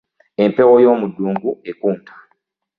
[0.43, 2.13] Empewo y'omuddungu ekunta.